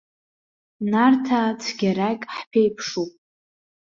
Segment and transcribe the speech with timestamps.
[0.91, 3.11] Нарҭаа цәгьарак ҳԥеиԥшуп.